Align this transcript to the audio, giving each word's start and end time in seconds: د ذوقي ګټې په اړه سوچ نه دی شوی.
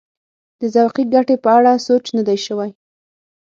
د 0.59 0.61
ذوقي 0.73 1.03
ګټې 1.13 1.35
په 1.43 1.49
اړه 1.57 1.73
سوچ 1.87 2.05
نه 2.15 2.23
دی 2.27 2.37
شوی. 2.45 2.69